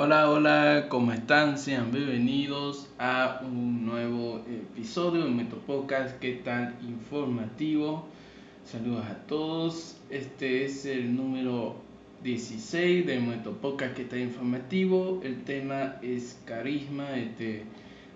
Hola, 0.00 0.30
hola, 0.30 0.86
¿cómo 0.88 1.10
están? 1.10 1.58
Sean 1.58 1.90
bienvenidos 1.90 2.88
a 3.00 3.40
un 3.42 3.84
nuevo 3.84 4.44
episodio 4.48 5.24
de 5.24 5.30
Meto 5.30 5.56
Podcast. 5.56 6.20
¿Qué 6.20 6.34
tal? 6.34 6.76
Informativo. 6.88 8.06
Saludos 8.64 9.04
a 9.06 9.26
todos. 9.26 9.96
Este 10.08 10.64
es 10.64 10.86
el 10.86 11.16
número 11.16 11.74
16 12.22 13.06
de 13.06 13.18
Meto 13.18 13.54
Podcast 13.54 13.96
que 13.96 14.02
está 14.02 14.16
informativo. 14.16 15.20
El 15.24 15.42
tema 15.42 15.96
es 16.00 16.40
carisma. 16.44 17.16
Este, 17.16 17.64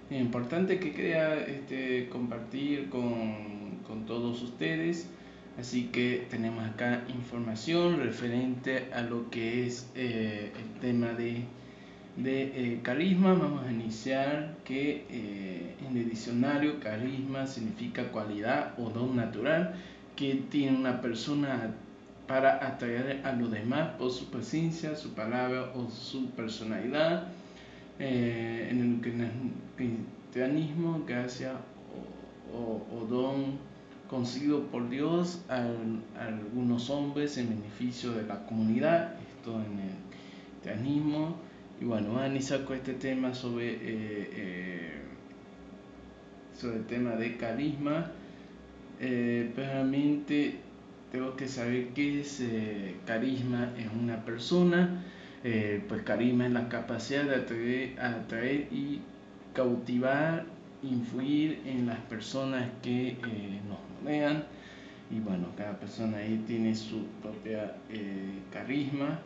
es 0.09 0.21
importante 0.21 0.79
que 0.79 0.93
quería 0.93 1.35
este, 1.41 2.09
compartir 2.11 2.91
con, 2.91 3.80
con 3.89 4.07
todos 4.07 4.41
ustedes. 4.41 5.11
Así 5.59 5.89
que 5.89 6.29
tenemos 6.30 6.64
acá 6.64 7.03
información 7.09 7.99
referente 7.99 8.89
a 8.95 9.01
lo 9.01 9.29
que 9.30 9.67
es 9.67 9.91
eh, 9.96 10.53
el 10.57 10.80
tema 10.80 11.09
de 11.14 11.45
de 12.16 12.42
eh, 12.74 12.80
carisma 12.82 13.32
vamos 13.32 13.64
a 13.66 13.72
iniciar 13.72 14.57
que 14.64 15.07
eh, 15.08 15.75
en 15.89 15.96
el 15.96 16.11
diccionario 16.11 16.79
carisma 16.79 17.46
significa 17.46 18.12
cualidad 18.12 18.75
o 18.79 18.90
don 18.90 19.16
natural 19.16 19.75
que 20.14 20.34
tiene 20.50 20.76
una 20.76 21.00
persona 21.00 21.75
para 22.26 22.67
atraer 22.67 23.22
a 23.25 23.32
los 23.32 23.50
demás 23.50 23.90
por 23.98 24.11
su 24.11 24.26
presencia, 24.26 24.94
su 24.94 25.14
palabra 25.14 25.72
o 25.75 25.90
su 25.90 26.30
personalidad. 26.30 27.29
Eh, 27.98 28.68
en 28.70 29.00
el 29.00 29.50
cristianismo, 29.76 31.04
gracia 31.06 31.53
o, 32.53 32.83
o, 32.94 33.06
don 33.06 33.58
conseguido 34.08 34.64
por 34.67 34.89
Dios 34.89 35.42
a, 35.48 35.56
a, 36.19 36.27
algunos 36.27 36.91
hombres 36.91 37.39
en 37.39 37.48
beneficio 37.50 38.12
de 38.12 38.25
la 38.25 38.44
comunidad. 38.47 39.14
Esto 39.36 39.56
en 39.56 39.78
el 39.81 39.94
cristianismo 40.61 41.36
y 41.81 41.84
bueno, 41.84 42.19
Ani 42.19 42.41
sacó 42.41 42.75
este 42.75 42.94
tema 42.94 43.34
sobre, 43.34 43.72
eh, 43.72 43.78
eh, 43.83 44.92
sobre 46.55 46.77
el 46.77 46.87
tema 46.87 47.17
de 47.17 47.37
carisma. 47.37 48.12
Eh, 49.01 49.53
realmente 49.56 50.59
tengo 51.11 51.34
que 51.34 51.48
saber 51.48 51.89
qué 51.89 52.20
es 52.20 52.41
eh, 52.41 52.95
carisma 53.05 53.73
en 53.77 53.91
una 53.98 54.25
persona. 54.25 55.05
pues 55.89 56.03
carisma 56.03 56.47
es 56.47 56.53
la 56.53 56.69
capacidad 56.69 57.25
de 57.25 57.34
atraer, 57.34 58.00
atraer 58.00 58.69
y 58.70 59.00
cautivar, 59.55 60.45
influir 60.84 61.61
en 61.67 61.87
las 61.87 61.98
personas 62.03 62.70
que 62.81 63.17
nos 63.69 63.81
rodean. 64.05 64.45
Y 65.11 65.19
bueno, 65.19 65.48
cada 65.56 65.78
persona 65.81 66.19
ahí 66.19 66.45
tiene 66.47 66.77
su 66.77 67.06
propia 67.20 67.75
carisma. 68.53 69.19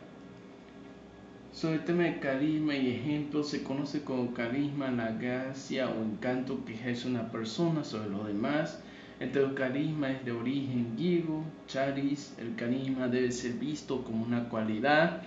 Sobre 1.57 1.77
el 1.77 1.85
tema 1.85 2.03
de 2.03 2.19
carisma 2.19 2.75
y 2.75 2.91
ejemplo, 2.91 3.43
se 3.43 3.63
conoce 3.63 4.03
como 4.03 4.31
carisma 4.31 4.91
la 4.91 5.13
gracia 5.13 5.89
o 5.89 6.03
encanto 6.03 6.63
que 6.63 6.75
ejerce 6.75 7.07
una 7.07 7.31
persona 7.31 7.83
sobre 7.83 8.11
los 8.11 8.27
demás. 8.27 8.79
El 9.19 9.31
carisma 9.55 10.11
es 10.11 10.23
de 10.23 10.33
origen 10.33 10.95
griego, 10.95 11.43
charis. 11.65 12.35
El 12.37 12.53
carisma 12.53 13.07
debe 13.07 13.31
ser 13.31 13.53
visto 13.53 14.03
como 14.03 14.23
una 14.23 14.49
cualidad 14.49 15.23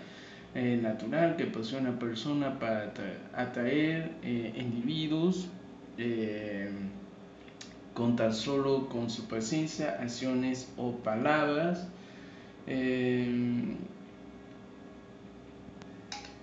eh, 0.54 0.78
natural 0.80 1.34
que 1.34 1.46
posee 1.46 1.80
una 1.80 1.98
persona 1.98 2.60
para 2.60 2.92
atraer 3.34 4.12
eh, 4.22 4.52
individuos 4.56 5.48
eh, 5.98 6.70
con 7.92 8.14
tan 8.14 8.32
solo 8.32 8.88
con 8.88 9.10
su 9.10 9.26
presencia, 9.26 9.98
acciones 10.00 10.72
o 10.76 10.92
palabras. 10.92 11.88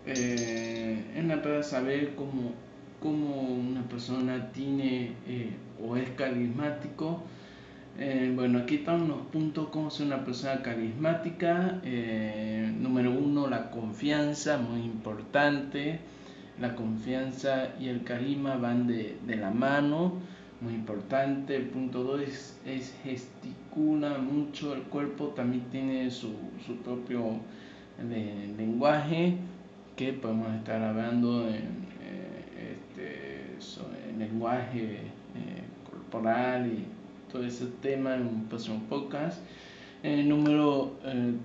Eh, 0.10 1.04
es 1.18 1.38
para 1.40 1.62
saber 1.64 2.16
cómo, 2.16 2.54
cómo, 3.02 3.42
una 3.42 3.82
persona 3.90 4.54
tiene 4.54 5.12
eh, 5.28 5.52
o 5.86 5.98
es 5.98 6.10
carismático. 6.12 7.24
Eh, 8.00 8.32
bueno, 8.34 8.60
aquí 8.60 8.76
están 8.76 9.02
unos 9.02 9.28
puntos 9.28 9.68
cómo 9.70 9.90
ser 9.90 10.08
una 10.08 10.24
persona 10.24 10.62
carismática. 10.62 11.82
número 12.80 13.12
uno, 13.12 13.48
la 13.48 13.70
confianza, 13.70 14.58
muy 14.58 14.82
importante. 14.82 16.00
La 16.62 16.74
confianza 16.76 17.74
y 17.78 17.90
el 17.90 18.04
carisma 18.04 18.56
van 18.56 18.88
de, 18.88 19.18
de 19.28 19.36
la 19.36 19.52
mano, 19.52 20.14
muy 20.62 20.74
importante. 20.74 21.60
Punto 21.60 22.04
dos 22.04 22.22
es, 22.22 22.60
es, 22.66 22.96
gesticula 23.04 24.20
mucho, 24.20 24.74
el 24.74 24.84
cuerpo 24.84 25.34
también 25.36 25.66
tiene 25.70 26.10
su, 26.12 26.34
su 26.66 26.78
propio 26.78 27.42
lenguaje 28.58 29.38
que 29.98 30.14
podemos 30.14 30.54
estar 30.54 30.80
hablando 30.82 31.50
en, 31.50 31.88
eh, 32.04 32.78
este, 32.78 34.16
lenguaje 34.18 34.98
eh, 35.00 35.64
corporal 35.90 36.68
y 36.68 36.86
todo 37.32 37.44
ese 37.44 37.66
tema 37.82 38.16
en 38.16 38.22
un 38.22 38.46
próximo 38.46 38.80
podcast. 38.88 39.40
El 40.04 40.30
número 40.30 40.94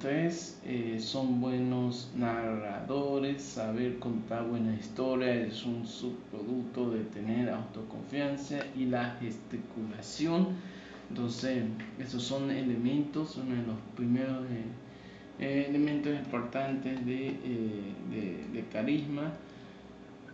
3 0.00 0.60
eh, 0.66 0.98
son 1.00 1.40
buenos 1.40 2.12
narradores, 2.14 3.42
saber 3.42 3.98
contar 3.98 4.46
buenas 4.46 4.78
historias 4.78 5.54
es 5.54 5.64
un 5.64 5.86
subproducto 5.86 6.90
de 6.90 7.04
tener 7.04 7.48
autoconfianza 7.48 8.58
y 8.76 8.84
la 8.84 9.16
gesticulación. 9.18 10.48
Entonces, 11.08 11.64
esos 11.98 12.22
son 12.22 12.50
elementos, 12.50 13.38
uno 13.38 13.54
de 13.54 13.66
los 13.66 13.78
primeros 13.96 14.44
eh, 15.38 15.66
elementos 15.68 16.14
importantes 16.14 17.04
de, 17.06 17.28
eh, 17.28 18.44
de, 18.52 18.64
carisma. 18.72 19.32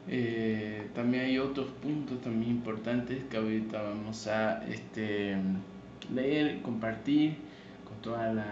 Eh, 0.09 0.89
también 0.95 1.25
hay 1.27 1.39
otros 1.39 1.69
puntos 1.83 2.21
también 2.21 2.53
importantes 2.53 3.25
que 3.25 3.37
ahorita 3.37 3.83
vamos 3.83 4.27
a 4.27 4.65
este, 4.67 5.37
leer 6.13 6.63
compartir 6.63 7.37
con 7.87 8.01
todas 8.03 8.35
las 8.35 8.47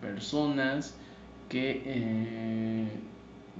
personas 0.00 0.96
que 1.48 2.88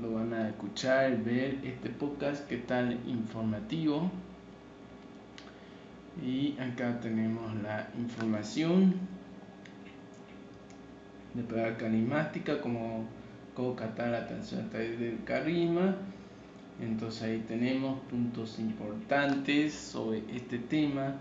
lo 0.00 0.12
van 0.12 0.34
a 0.34 0.48
escuchar, 0.48 1.22
ver 1.24 1.58
este 1.64 1.90
podcast 1.90 2.46
que 2.48 2.58
tan 2.58 2.98
informativo. 3.06 4.10
Y 6.24 6.56
acá 6.58 6.98
tenemos 7.00 7.54
la 7.62 7.88
información 7.98 9.15
de 11.36 11.42
prueba 11.42 11.76
carismática, 11.76 12.60
como, 12.60 13.04
como 13.54 13.76
captar 13.76 14.08
la 14.08 14.18
atención 14.18 14.64
a 14.64 14.70
través 14.70 14.98
del 14.98 15.22
carisma. 15.24 15.96
Entonces 16.80 17.22
ahí 17.22 17.44
tenemos 17.46 18.00
puntos 18.10 18.58
importantes 18.58 19.74
sobre 19.74 20.22
este 20.34 20.58
tema. 20.58 21.16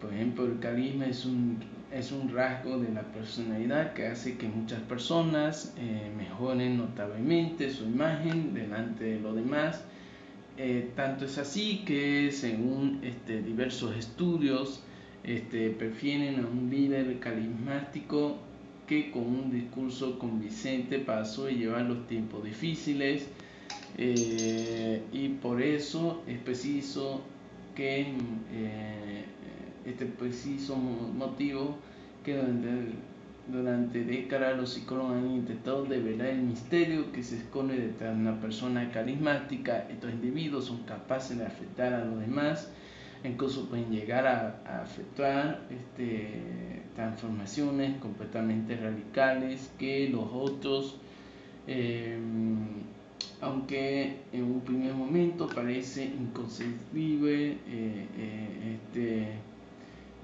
Por 0.00 0.12
ejemplo, 0.12 0.44
el 0.44 0.58
carisma 0.58 1.06
es 1.06 1.24
un, 1.24 1.58
es 1.92 2.12
un 2.12 2.34
rasgo 2.34 2.78
de 2.78 2.92
la 2.92 3.02
personalidad 3.02 3.92
que 3.94 4.06
hace 4.06 4.36
que 4.36 4.48
muchas 4.48 4.80
personas 4.82 5.74
eh, 5.78 6.10
mejoren 6.16 6.78
notablemente 6.78 7.70
su 7.70 7.84
imagen 7.84 8.54
delante 8.54 9.04
de 9.04 9.20
los 9.20 9.34
demás. 9.34 9.84
Eh, 10.58 10.90
tanto 10.96 11.26
es 11.26 11.36
así 11.36 11.82
que 11.84 12.30
según 12.32 13.00
este, 13.02 13.42
diversos 13.42 13.94
estudios 13.94 14.82
este, 15.22 15.70
prefieren 15.70 16.40
a 16.40 16.48
un 16.48 16.70
líder 16.70 17.18
carismático 17.18 18.38
que 18.86 19.10
con 19.10 19.22
un 19.22 19.50
discurso 19.50 20.18
convincente 20.18 20.98
pasó 20.98 21.50
y 21.50 21.56
llevar 21.56 21.82
los 21.82 22.06
tiempos 22.06 22.44
difíciles 22.44 23.28
eh, 23.98 25.02
y 25.12 25.28
por 25.28 25.62
eso 25.62 26.22
es 26.26 26.38
preciso 26.38 27.22
que 27.74 28.02
eh, 28.52 29.24
este 29.84 30.06
preciso 30.06 30.76
motivo 30.76 31.76
que 32.24 32.36
durante, 32.36 32.68
durante 33.48 34.04
décadas 34.04 34.56
los 34.56 34.74
psicólogos 34.74 35.12
han 35.14 35.30
intentado 35.30 35.84
develar 35.84 36.28
el 36.28 36.42
misterio 36.42 37.12
que 37.12 37.22
se 37.22 37.38
esconde 37.38 37.78
detrás 37.78 38.14
de 38.14 38.20
una 38.20 38.40
persona 38.40 38.90
carismática. 38.90 39.86
Estos 39.88 40.12
individuos 40.12 40.66
son 40.66 40.82
capaces 40.82 41.38
de 41.38 41.46
afectar 41.46 41.92
a 41.92 42.04
los 42.04 42.20
demás 42.20 42.70
incluso 43.24 43.68
pueden 43.68 43.90
llegar 43.90 44.26
a, 44.26 44.60
a 44.66 44.82
afectar 44.82 45.66
este, 45.70 46.82
transformaciones 46.96 47.98
completamente 47.98 48.74
radicales 48.76 49.70
que 49.78 50.08
los 50.08 50.24
otros, 50.32 50.96
em, 51.66 52.66
aunque 53.40 54.16
en 54.32 54.42
un 54.44 54.60
primer 54.62 54.94
momento 54.94 55.46
parece 55.46 56.04
inconcebible, 56.06 57.52
eh, 57.52 58.06
eh, 58.18 58.76
este, 58.76 59.28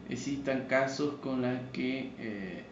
existan 0.08 0.66
casos 0.66 1.14
con 1.22 1.42
la 1.42 1.70
que 1.72 2.10
eh, 2.18 2.62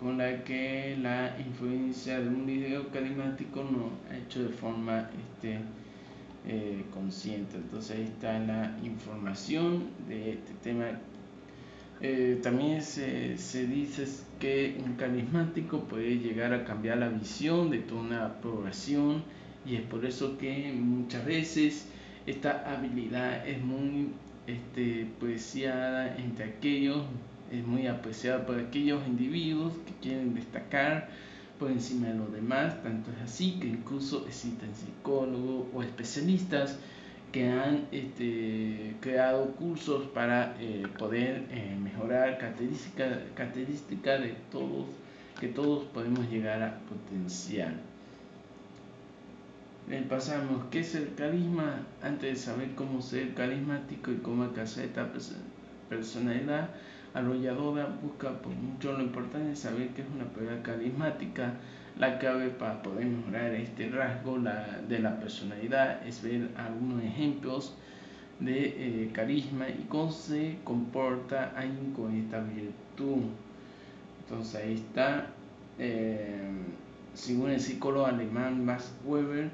con 0.00 0.16
la 0.16 0.42
que 0.44 0.96
la 0.98 1.36
influencia 1.38 2.20
de 2.20 2.28
un 2.28 2.46
video 2.46 2.88
carismático 2.88 3.62
no 3.62 3.90
ha 4.10 4.16
hecho 4.16 4.42
de 4.42 4.48
forma 4.48 5.10
este, 5.20 5.58
eh, 6.46 6.84
consciente. 6.92 7.56
Entonces 7.56 7.96
ahí 7.96 8.04
está 8.04 8.38
la 8.38 8.76
información 8.82 9.84
de 10.08 10.32
este 10.32 10.52
tema. 10.62 10.86
Eh, 12.00 12.40
también 12.42 12.80
se, 12.80 13.36
se, 13.36 13.66
dice 13.66 14.06
que 14.38 14.80
un 14.84 14.94
carismático 14.94 15.80
puede 15.80 16.18
llegar 16.18 16.54
a 16.54 16.64
cambiar 16.64 16.98
la 16.98 17.08
visión 17.10 17.70
de 17.70 17.78
toda 17.80 18.00
una 18.00 18.40
población 18.40 19.22
y 19.66 19.76
es 19.76 19.82
por 19.82 20.06
eso 20.06 20.38
que 20.38 20.72
muchas 20.72 21.26
veces 21.26 21.86
esta 22.26 22.72
habilidad 22.72 23.46
es 23.46 23.62
muy 23.62 24.08
este, 24.46 25.06
preciada 25.18 26.16
entre 26.16 26.46
aquellos, 26.46 27.02
es 27.52 27.66
muy 27.66 27.86
apreciada 27.86 28.46
por 28.46 28.58
aquellos 28.58 29.06
individuos 29.06 29.74
que 29.86 30.08
quieren 30.08 30.34
destacar 30.34 31.08
por 31.60 31.70
encima 31.70 32.08
de 32.08 32.14
los 32.14 32.32
demás, 32.32 32.82
tanto 32.82 33.10
es 33.12 33.20
así 33.20 33.60
que 33.60 33.68
incluso 33.68 34.26
existen 34.26 34.74
psicólogos 34.74 35.66
o 35.74 35.82
especialistas 35.82 36.78
que 37.32 37.48
han 37.48 37.86
este, 37.92 38.96
creado 39.00 39.52
cursos 39.52 40.06
para 40.08 40.56
eh, 40.58 40.86
poder 40.98 41.46
eh, 41.50 41.76
mejorar 41.80 42.38
características 42.38 43.18
característica 43.34 44.18
de 44.18 44.34
todos 44.50 44.86
que 45.38 45.48
todos 45.48 45.84
podemos 45.84 46.28
llegar 46.30 46.62
a 46.62 46.78
potenciar. 46.80 47.74
pasamos, 50.08 50.64
¿qué 50.70 50.80
es 50.80 50.94
el 50.94 51.14
carisma? 51.14 51.86
Antes 52.02 52.30
de 52.30 52.36
saber 52.36 52.74
cómo 52.74 53.00
ser 53.00 53.34
carismático 53.34 54.10
y 54.12 54.16
cómo 54.16 54.44
alcanzar 54.44 54.84
esta 54.84 55.10
personalidad 55.88 56.70
arrolladora, 57.14 57.88
busca 58.02 58.30
por 58.40 58.52
mucho 58.54 58.92
lo 58.92 59.02
importante 59.02 59.56
saber 59.56 59.88
que 59.88 60.02
es 60.02 60.08
una 60.14 60.24
persona 60.24 60.62
carismática. 60.62 61.54
La 61.98 62.18
clave 62.18 62.48
para 62.50 62.82
poder 62.82 63.06
mejorar 63.06 63.52
este 63.54 63.88
rasgo 63.90 64.38
de 64.88 64.98
la 65.00 65.20
personalidad 65.20 66.06
es 66.06 66.22
ver 66.22 66.48
algunos 66.56 67.02
ejemplos 67.02 67.74
de 68.38 69.04
eh, 69.04 69.10
carisma 69.12 69.68
y 69.68 69.86
cómo 69.88 70.10
se 70.10 70.56
comporta 70.64 71.52
alguien 71.56 71.92
con 71.92 72.14
esta 72.16 72.40
virtud. 72.40 73.24
Entonces 74.22 74.54
ahí 74.54 74.74
está, 74.74 75.26
eh, 75.78 76.50
según 77.12 77.50
el 77.50 77.60
psicólogo 77.60 78.06
alemán 78.06 78.64
Max 78.64 78.94
Weber, 79.04 79.50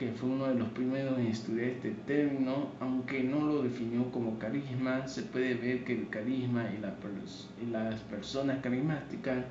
que 0.00 0.12
fue 0.12 0.30
uno 0.30 0.46
de 0.46 0.54
los 0.54 0.70
primeros 0.70 1.18
en 1.18 1.26
estudiar 1.26 1.68
este 1.68 1.90
término, 2.06 2.68
aunque 2.80 3.22
no 3.22 3.40
lo 3.44 3.62
definió 3.62 4.10
como 4.10 4.38
carisma, 4.38 5.06
se 5.06 5.24
puede 5.24 5.52
ver 5.52 5.84
que 5.84 5.92
el 5.92 6.08
carisma 6.08 6.64
y, 6.72 7.70
las 7.70 8.00
personas 8.04 8.62
carismáticas 8.62 9.44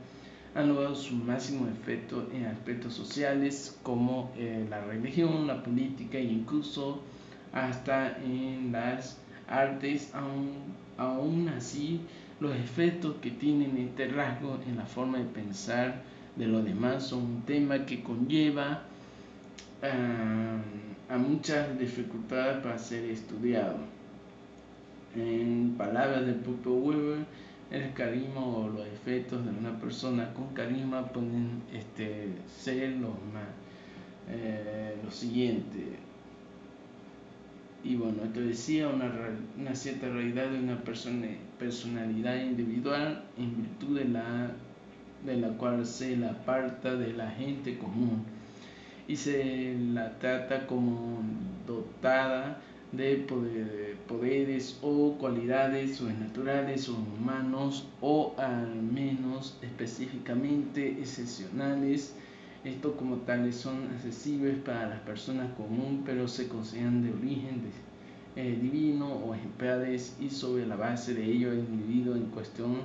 han 0.56 0.70
logrado 0.70 0.96
su 0.96 1.14
máximo 1.14 1.68
efecto 1.68 2.28
en 2.34 2.48
aspectos 2.48 2.96
sociales 2.96 3.78
como 3.84 4.32
eh, 4.38 4.66
la 4.68 4.84
religión, 4.84 5.46
la 5.46 5.62
política 5.62 6.18
e 6.18 6.24
incluso 6.24 7.04
hasta 7.54 8.18
en 8.18 8.72
las 8.72 9.20
artes, 9.48 10.10
aún, 10.16 10.50
aún 10.98 11.48
así 11.50 12.02
los 12.40 12.56
efectos 12.56 13.18
que 13.22 13.30
tienen 13.30 13.78
este 13.78 14.08
rasgo 14.08 14.58
en 14.68 14.78
la 14.78 14.86
forma 14.88 15.20
de 15.20 15.26
pensar 15.26 16.02
de 16.36 16.48
los 16.48 16.66
demás 16.66 17.04
son 17.04 17.20
un 17.20 17.42
tema 17.44 17.86
que 17.86 18.02
conlleva 18.02 18.89
a 19.82 21.18
muchas 21.18 21.78
dificultades 21.80 22.62
para 22.62 22.78
ser 22.78 23.06
estudiado. 23.06 23.78
En 25.16 25.76
palabras 25.78 26.26
del 26.26 26.36
propio 26.36 26.74
Weber, 26.74 27.26
el 27.72 27.94
carisma 27.94 28.46
o 28.46 28.70
los 28.70 28.86
efectos 28.88 29.44
de 29.44 29.52
una 29.52 29.80
persona 29.80 30.34
con 30.34 30.48
carisma 30.54 31.08
pueden 31.08 31.62
este, 31.74 32.28
ser 32.48 32.92
los 32.92 33.14
más 33.34 33.48
eh, 34.30 34.96
lo 35.04 35.12
y 37.82 37.96
bueno, 37.96 38.24
esto 38.26 38.42
decía 38.42 38.90
una, 38.90 39.10
una 39.58 39.74
cierta 39.74 40.10
realidad 40.10 40.50
de 40.50 40.60
una 40.60 40.84
persona, 40.84 41.28
personalidad 41.58 42.36
individual 42.42 43.24
en 43.38 43.56
virtud 43.56 44.00
de 44.00 44.06
la, 44.06 44.52
de 45.26 45.38
la 45.38 45.50
cual 45.58 45.86
se 45.86 46.18
la 46.18 46.32
aparta 46.32 46.96
de 46.96 47.14
la 47.14 47.32
gente 47.32 47.78
común 47.78 48.26
y 49.10 49.18
se 49.18 49.76
la 49.92 50.18
trata 50.20 50.66
como 50.66 51.22
dotada 51.68 52.62
de 52.94 53.26
poderes 54.08 54.80
o 54.82 55.18
cualidades 55.20 55.98
sobrenaturales 55.98 56.88
o 56.88 56.94
humanos 56.94 57.88
o 58.00 58.34
al 58.38 58.82
menos 58.82 59.58
específicamente 59.62 60.92
excepcionales 61.02 62.16
estos 62.64 62.96
como 62.96 63.16
tales 63.18 63.56
son 63.56 63.88
accesibles 63.96 64.58
para 64.60 64.90
las 64.90 65.00
personas 65.00 65.50
comunes, 65.54 66.02
pero 66.06 66.28
se 66.28 66.50
consideran 66.50 67.02
de 67.02 67.14
origen 67.14 67.62
eh, 68.36 68.58
divino 68.62 69.08
o 69.08 69.34
ejemplares 69.34 70.18
y 70.20 70.30
sobre 70.30 70.68
la 70.68 70.76
base 70.76 71.14
de 71.14 71.24
ello 71.24 71.54
el 71.54 71.60
individuo 71.60 72.16
en 72.16 72.26
cuestión 72.26 72.82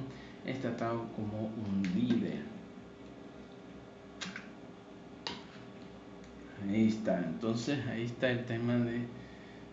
es 0.46 0.60
tratado 0.60 1.06
como 1.16 1.46
un 1.48 1.82
líder. 1.94 2.53
Ahí 6.68 6.88
está, 6.88 7.18
entonces 7.18 7.78
ahí 7.86 8.04
está 8.04 8.30
el 8.30 8.44
tema 8.44 8.76
de 8.76 9.02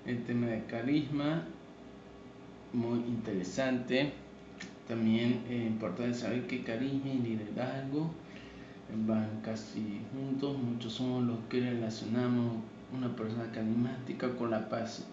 el 0.05 0.23
tema 0.23 0.47
de 0.47 0.63
carisma, 0.65 1.43
muy 2.73 2.99
interesante. 2.99 4.11
También 4.87 5.41
es 5.49 5.67
importante 5.67 6.13
saber 6.15 6.47
que 6.47 6.63
carisma 6.63 7.09
y 7.09 7.19
liderazgo 7.19 8.11
van 9.07 9.41
casi 9.41 10.01
juntos, 10.11 10.57
muchos 10.57 10.93
somos 10.93 11.23
los 11.23 11.39
que 11.49 11.61
relacionamos 11.61 12.55
una 12.93 13.15
persona 13.15 13.49
carismática 13.51 14.29
con 14.35 14.51
la 14.51 14.67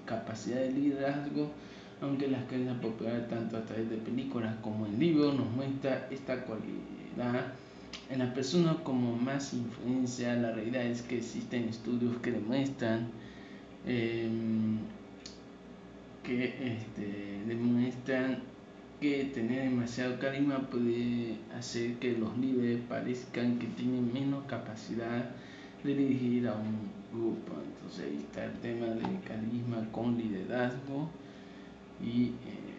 capacidad 0.04 0.60
de 0.60 0.72
liderazgo, 0.72 1.52
aunque 2.00 2.26
las 2.26 2.44
cadenas 2.44 2.78
populares 2.81 3.28
tanto 3.28 3.56
a 3.56 3.64
través 3.64 3.88
de 3.88 3.98
películas 3.98 4.56
como 4.62 4.86
en 4.86 4.98
libros 4.98 5.36
nos 5.36 5.48
muestra 5.50 6.08
esta 6.10 6.42
cualidad 6.44 7.52
en 8.11 8.20
las 8.20 8.31
personas 8.32 8.76
como 8.85 9.17
más 9.17 9.52
influencia, 9.52 10.35
la 10.35 10.52
realidad 10.52 10.85
es 10.87 11.02
que 11.02 11.19
existen 11.19 11.69
estudios 11.69 12.17
que 12.19 12.32
demuestran 12.32 13.08
em, 13.87 14.79
que 16.23 16.44
este, 16.44 17.43
demuestran 17.46 18.38
que 19.00 19.26
tener 19.26 19.70
demasiado 19.70 20.19
carisma 20.19 20.58
puede 20.70 21.37
hacer 21.56 21.94
que 21.94 22.12
los 22.19 22.37
líderes 22.38 22.81
parezcan 22.88 23.58
que 23.58 23.67
tienen 23.69 24.12
menos 24.12 24.44
capacidad 24.46 25.31
de 25.84 25.94
dirigir 25.94 26.49
a 26.49 26.55
un 26.55 26.91
grupo. 27.12 27.52
Entonces 27.62 28.06
ahí 28.06 28.17
está 28.19 28.44
el 28.46 28.52
tema 28.61 28.87
de 28.87 29.20
carisma 29.26 29.87
con 29.93 30.19
liderazgo 30.19 31.08
y, 32.02 32.26
eh, 32.26 32.75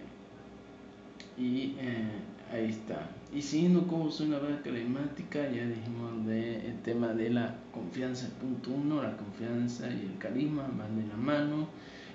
y 1.38 1.76
eh, 1.80 2.10
ahí 2.52 2.70
está. 2.70 3.10
Y 3.34 3.42
siguiendo 3.42 3.88
como 3.88 4.10
es 4.10 4.20
una 4.22 4.40
base 4.40 4.62
carismática, 4.64 5.40
ya 5.52 5.66
dijimos 5.66 6.26
de, 6.26 6.68
el 6.68 6.82
tema 6.82 7.10
de 7.10 7.30
la 7.30 7.56
confianza, 7.72 8.30
punto 8.40 8.72
uno, 8.72 9.04
la 9.04 9.16
confianza 9.16 9.88
y 9.88 10.08
el 10.12 10.18
carisma 10.18 10.64
van 10.78 11.00
de 11.00 11.08
la 11.08 11.18
mano. 11.18 11.68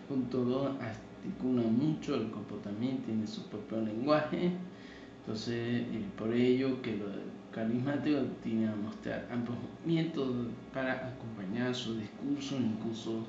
Punto 0.08 0.44
dos, 0.44 0.72
articula 0.80 1.62
mucho 1.62 2.16
el 2.16 2.30
comportamiento, 2.30 3.04
tiene 3.06 3.26
su 3.26 3.48
propio 3.48 3.80
lenguaje. 3.80 4.52
Entonces, 5.20 5.86
por 6.18 6.32
ello 6.34 6.82
que 6.82 6.96
lo 6.96 7.06
carismático 7.52 8.18
tiene 8.42 8.68
a 8.68 8.74
mostrar 8.74 9.28
amplios 9.30 9.56
movimientos 9.80 10.48
para 10.72 11.08
acompañar 11.08 11.74
su 11.74 11.96
discurso, 11.96 12.56
incluso 12.56 13.24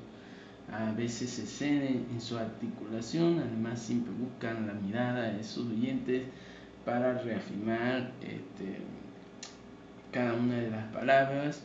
a 0.70 0.90
veces 0.92 1.30
se 1.30 1.46
ceden 1.46 2.06
en 2.12 2.20
su 2.20 2.36
articulación, 2.36 3.38
además 3.38 3.80
siempre 3.80 4.12
buscan 4.12 4.66
la 4.66 4.74
mirada 4.74 5.30
de 5.32 5.44
sus 5.44 5.68
oyentes 5.68 6.24
para 6.86 7.18
reafirmar 7.18 8.12
este, 8.22 8.78
cada 10.10 10.32
una 10.32 10.54
de 10.54 10.70
las 10.70 10.86
palabras 10.86 11.62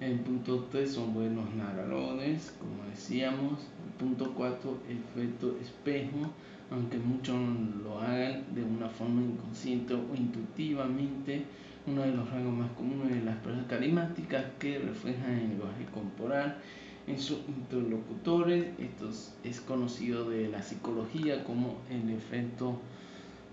el 0.00 0.18
punto 0.18 0.66
3 0.72 0.92
son 0.92 1.14
buenos 1.14 1.54
narradores, 1.54 2.52
como 2.58 2.84
decíamos. 2.90 3.60
El 3.86 3.92
punto 3.96 4.34
4, 4.34 4.78
efecto 4.88 5.56
espejo, 5.62 6.30
aunque 6.70 6.98
muchos 6.98 7.36
lo 7.82 8.00
hagan 8.00 8.42
de 8.54 8.64
una 8.64 8.88
forma 8.88 9.22
inconsciente 9.22 9.94
o 9.94 10.14
intuitivamente. 10.16 11.44
Uno 11.86 12.02
de 12.02 12.10
los 12.10 12.28
rangos 12.28 12.54
más 12.54 12.70
comunes 12.72 13.14
de 13.14 13.24
las 13.24 13.36
personas 13.36 13.66
carismáticas 13.68 14.44
que 14.58 14.80
reflejan 14.80 15.30
el 15.30 15.48
lenguaje 15.50 15.84
corporal 15.92 16.58
en 17.06 17.18
sus 17.20 17.38
interlocutores. 17.46 18.66
Esto 18.78 19.08
es 19.44 19.60
conocido 19.60 20.28
de 20.28 20.48
la 20.48 20.60
psicología 20.62 21.44
como 21.44 21.78
el 21.88 22.10
efecto 22.10 22.80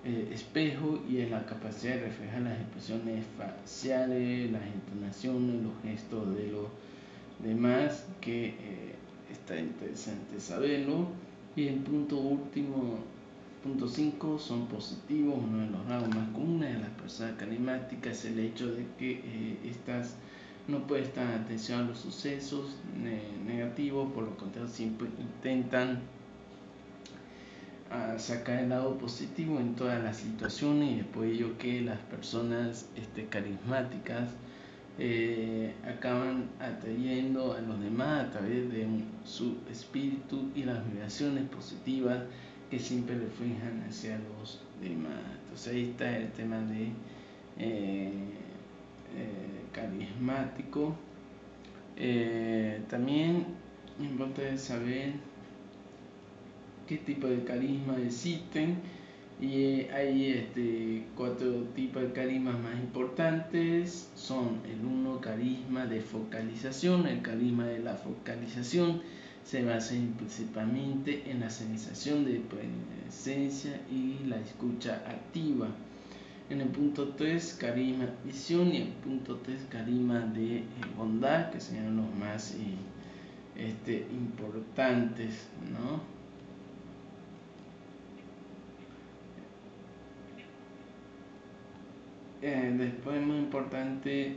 espejo 0.03 0.99
y 1.07 1.17
es 1.17 1.29
la 1.29 1.45
capacidad 1.45 1.95
de 1.95 2.05
reflejar 2.05 2.41
las 2.41 2.59
expresiones 2.59 3.23
faciales, 3.37 4.51
las 4.51 4.63
entonaciones, 4.63 5.63
los 5.63 5.73
gestos 5.83 6.35
de 6.35 6.47
los 6.47 6.67
demás, 7.43 8.05
que 8.19 8.47
eh, 8.47 8.95
está 9.31 9.59
interesante 9.59 10.39
saberlo. 10.39 11.07
Y 11.55 11.67
el 11.67 11.79
punto 11.79 12.17
último, 12.17 12.99
punto 13.63 13.87
5, 13.87 14.39
son 14.39 14.67
positivos. 14.67 15.37
Uno 15.37 15.65
de 15.65 15.69
los 15.69 15.85
rasgos 15.85 16.15
más 16.15 16.29
comunes 16.29 16.73
de 16.73 16.79
las 16.79 16.89
personas 16.91 17.33
carismáticas 17.37 18.19
es 18.19 18.25
el 18.25 18.39
hecho 18.39 18.73
de 18.73 18.85
que 18.97 19.11
eh, 19.11 19.57
estas 19.65 20.15
no 20.67 20.85
prestan 20.87 21.27
atención 21.33 21.81
a 21.81 21.87
los 21.87 21.99
sucesos 21.99 22.77
negativos, 23.45 24.11
por 24.13 24.23
lo 24.23 24.37
contrario, 24.37 24.69
siempre 24.69 25.07
intentan 25.19 26.01
a 27.91 28.17
sacar 28.17 28.59
el 28.59 28.69
lado 28.69 28.97
positivo 28.97 29.59
en 29.59 29.75
todas 29.75 30.01
las 30.01 30.17
situaciones 30.17 30.95
y 30.95 30.99
es 30.99 31.05
por 31.05 31.25
ello 31.25 31.57
que 31.57 31.81
las 31.81 31.99
personas 31.99 32.87
este, 32.95 33.25
carismáticas 33.25 34.29
eh, 34.97 35.73
acaban 35.85 36.49
atrayendo 36.59 37.53
a 37.53 37.61
los 37.61 37.81
demás 37.81 38.27
a 38.27 38.31
través 38.31 38.71
de 38.71 38.87
su 39.25 39.57
espíritu 39.69 40.51
y 40.55 40.63
las 40.63 40.85
vibraciones 40.89 41.49
positivas 41.49 42.23
que 42.69 42.79
siempre 42.79 43.17
reflejan 43.17 43.83
hacia 43.89 44.17
los 44.19 44.61
demás. 44.81 45.19
Entonces 45.43 45.73
ahí 45.73 45.89
está 45.89 46.17
el 46.17 46.31
tema 46.31 46.59
de 46.59 46.91
eh, 47.57 48.13
eh, 49.17 49.61
carismático. 49.73 50.95
también 52.87 53.45
es 53.99 54.05
importante 54.05 54.57
saber 54.57 55.30
qué 56.91 56.97
tipo 56.97 57.27
de 57.27 57.41
carisma 57.45 57.95
existen 58.05 58.75
y 59.39 59.83
hay 59.93 60.33
este, 60.33 61.05
cuatro 61.15 61.63
tipos 61.73 62.01
de 62.01 62.11
carismas 62.11 62.59
más 62.59 62.75
importantes. 62.75 64.09
Son 64.13 64.59
el 64.69 64.85
uno, 64.85 65.21
carisma 65.21 65.85
de 65.85 66.01
focalización. 66.01 67.07
El 67.07 67.21
carisma 67.21 67.65
de 67.65 67.79
la 67.79 67.95
focalización 67.95 69.01
se 69.45 69.63
basa 69.63 69.95
principalmente 70.17 71.31
en 71.31 71.39
la 71.39 71.49
sensación 71.49 72.25
de 72.25 72.41
presencia 72.41 73.79
y 73.89 74.27
la 74.27 74.41
escucha 74.41 75.01
activa. 75.07 75.69
En 76.49 76.59
el 76.59 76.67
punto 76.67 77.13
3, 77.15 77.55
carisma 77.57 78.09
visión 78.25 78.73
y 78.73 78.81
el 78.81 78.89
punto 78.89 79.37
3, 79.37 79.67
carisma 79.69 80.19
de 80.19 80.57
eh, 80.57 80.65
bondad, 80.97 81.51
que 81.51 81.61
serían 81.61 81.95
los 81.95 82.13
más 82.15 82.51
eh, 82.55 82.75
este, 83.55 84.05
importantes, 84.11 85.47
¿no? 85.71 86.10
Eh, 92.43 92.73
después 92.75 93.17
es 93.17 93.27
muy 93.27 93.37
importante 93.37 94.35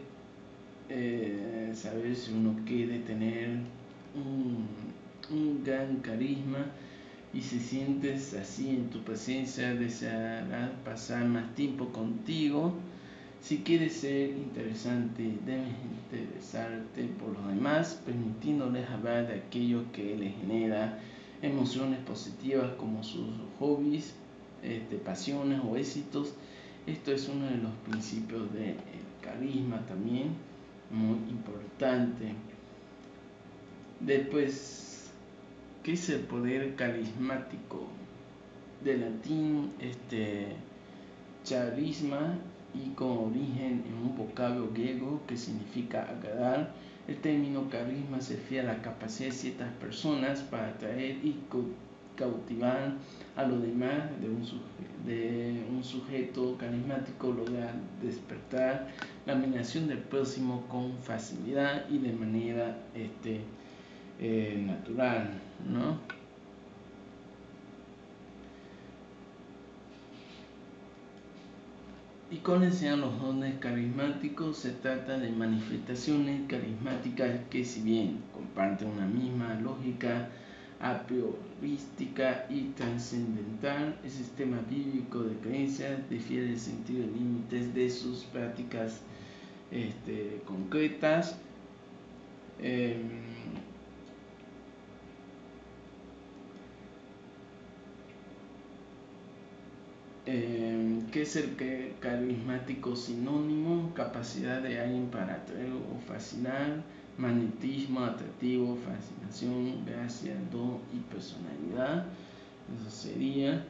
eh, 0.90 1.72
saber 1.74 2.14
si 2.14 2.32
uno 2.32 2.54
quiere 2.66 2.98
tener 2.98 3.60
un, 4.14 4.66
gran 5.64 5.96
carisma 6.00 6.66
y 7.32 7.40
si 7.40 7.58
sientes 7.58 8.34
así 8.34 8.68
en 8.68 8.90
tu 8.90 9.02
presencia 9.02 9.74
desearás 9.74 10.70
pasar 10.84 11.24
más 11.24 11.54
tiempo 11.54 11.88
contigo. 11.92 12.74
Si 13.40 13.58
quieres 13.58 13.94
ser 13.94 14.30
interesante, 14.30 15.22
debes 15.46 15.72
interesarte 16.02 17.04
por 17.18 17.30
los 17.30 17.48
demás, 17.48 18.02
permitiéndoles 18.04 18.88
hablar 18.90 19.28
de 19.28 19.36
aquello 19.36 19.90
que 19.92 20.14
les 20.16 20.34
genera 20.36 20.98
emociones 21.40 22.00
positivas 22.00 22.70
como 22.74 23.02
sus 23.02 23.28
hobbies, 23.58 24.14
este, 24.62 24.96
pasiones 24.96 25.60
o 25.66 25.76
éxitos 25.76 26.34
esto 26.86 27.12
es 27.12 27.28
uno 27.28 27.46
de 27.46 27.56
los 27.56 27.72
principios 27.88 28.52
del 28.52 28.76
carisma 29.22 29.84
también, 29.86 30.34
muy 30.90 31.18
importante. 31.30 32.34
Después, 34.00 35.10
¿qué 35.82 35.92
es 35.92 36.08
el 36.10 36.20
poder 36.20 36.74
carismático? 36.76 37.88
De 38.82 38.98
latín, 38.98 39.72
este, 39.80 40.48
charisma 41.42 42.38
y 42.74 42.90
con 42.90 43.30
origen 43.30 43.84
en 43.86 43.94
un 44.02 44.16
vocablo 44.16 44.70
griego 44.72 45.22
que 45.26 45.36
significa 45.36 46.02
agradar. 46.02 46.74
El 47.08 47.18
término 47.18 47.68
carisma 47.70 48.20
se 48.20 48.36
refiere 48.36 48.68
a 48.68 48.74
la 48.74 48.82
capacidad 48.82 49.28
de 49.28 49.34
ciertas 49.34 49.72
personas 49.74 50.40
para 50.40 50.68
atraer 50.68 51.16
y 51.22 51.38
cautivar 52.16 52.94
a 53.36 53.42
los 53.44 53.62
demás 53.62 54.10
de 54.20 54.28
un, 54.28 54.42
de 55.06 55.64
un 55.70 55.82
sujeto 55.82 56.56
carismático 56.58 57.32
logra 57.32 57.74
despertar 58.02 58.88
la 59.26 59.32
admiración 59.34 59.88
del 59.88 59.98
próximo 59.98 60.66
con 60.68 60.96
facilidad 60.98 61.88
y 61.90 61.98
de 61.98 62.12
manera 62.12 62.78
este, 62.94 63.40
eh, 64.20 64.62
natural, 64.66 65.30
¿no? 65.68 65.98
¿Y 72.30 72.38
cuáles 72.38 72.74
sean 72.74 73.00
los 73.00 73.20
dones 73.20 73.54
carismáticos? 73.60 74.58
Se 74.58 74.70
trata 74.70 75.18
de 75.18 75.30
manifestaciones 75.30 76.48
carismáticas 76.48 77.30
que 77.48 77.64
si 77.64 77.82
bien 77.82 78.22
comparten 78.32 78.88
una 78.88 79.06
misma 79.06 79.54
lógica, 79.60 80.30
a 80.80 81.06
priorística 81.06 82.46
y 82.50 82.72
trascendental, 82.76 83.98
el 84.04 84.10
sistema 84.10 84.58
bíblico 84.68 85.22
de 85.22 85.36
creencias 85.36 85.98
difiere 86.10 86.50
el 86.50 86.58
sentido 86.58 87.04
y 87.04 87.18
límites 87.18 87.74
de 87.74 87.90
sus 87.90 88.24
prácticas 88.24 89.00
este, 89.70 90.42
concretas. 90.46 91.36
Eh, 92.60 92.96
¿Qué 101.14 101.22
es 101.22 101.36
el 101.36 101.54
carismático 102.00 102.96
sinónimo? 102.96 103.92
Capacidad 103.94 104.60
de 104.62 104.80
alguien 104.80 105.06
para 105.06 105.34
atraer 105.34 105.70
o 105.70 106.00
fascinar 106.08 106.82
magnetismo, 107.18 108.00
atractivo, 108.00 108.76
fascinación, 108.76 109.84
gracia, 109.84 110.34
don 110.50 110.78
y 110.92 110.98
personalidad. 111.12 112.06
Eso 112.74 112.90
sería. 112.90 113.64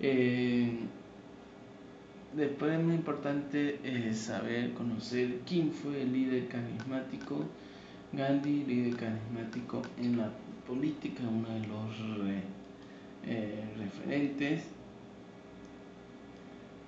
Eh, 0.00 0.78
después 2.34 2.72
es 2.72 2.84
muy 2.84 2.94
importante 2.94 3.80
eh, 3.84 4.12
saber, 4.14 4.74
conocer 4.74 5.40
quién 5.46 5.70
fue 5.70 6.02
el 6.02 6.12
líder 6.12 6.48
carismático. 6.48 7.44
Gandhi, 8.12 8.64
líder 8.64 8.96
carismático 8.96 9.80
en 9.96 10.18
la 10.18 10.30
política, 10.66 11.22
uno 11.22 11.48
de 11.48 11.66
los 11.66 12.42
eh, 13.24 13.64
referentes. 13.78 14.64